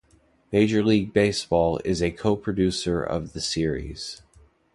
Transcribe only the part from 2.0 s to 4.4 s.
a co-producer of the series.